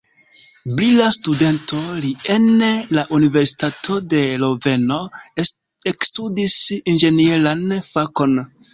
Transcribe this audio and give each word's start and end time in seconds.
Brila 0.77 1.09
studento, 1.17 1.81
li 2.05 2.13
en 2.37 2.47
la 2.99 3.05
universitato 3.19 3.99
de 4.15 4.25
Loveno 4.47 5.01
ekstudis 5.95 6.61
inĝenieran 6.83 7.67
fakon. 7.97 8.39